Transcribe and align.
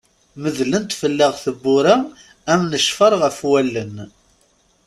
Neddlent 0.41 0.91
fell-aɣ 0.99 1.31
tewwura 1.43 1.95
am 2.51 2.61
lecfar 2.71 3.13
ɣef 3.23 3.37
wallen. 3.49 3.95